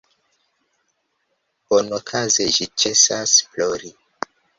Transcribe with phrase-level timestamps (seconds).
[1.67, 3.93] Bonokaze ĝi ĉesas plori.